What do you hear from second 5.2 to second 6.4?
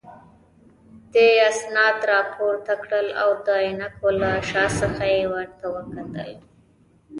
ورته وکتل.